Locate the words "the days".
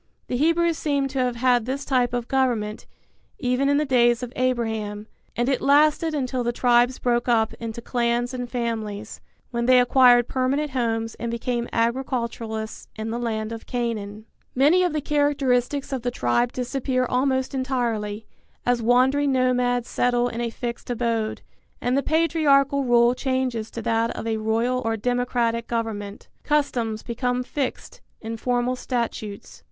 3.77-4.23